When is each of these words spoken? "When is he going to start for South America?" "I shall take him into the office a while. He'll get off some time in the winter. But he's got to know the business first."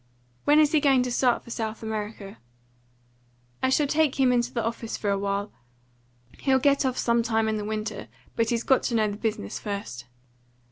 "When 0.45 0.59
is 0.59 0.71
he 0.71 0.79
going 0.79 1.03
to 1.03 1.11
start 1.11 1.43
for 1.43 1.51
South 1.51 1.83
America?" 1.83 2.39
"I 3.61 3.69
shall 3.69 3.85
take 3.85 4.19
him 4.19 4.31
into 4.31 4.51
the 4.51 4.65
office 4.65 5.03
a 5.03 5.15
while. 5.15 5.51
He'll 6.39 6.57
get 6.57 6.87
off 6.87 6.97
some 6.97 7.21
time 7.21 7.47
in 7.47 7.57
the 7.57 7.65
winter. 7.65 8.07
But 8.35 8.49
he's 8.49 8.63
got 8.63 8.81
to 8.85 8.95
know 8.95 9.11
the 9.11 9.17
business 9.17 9.59
first." 9.59 10.05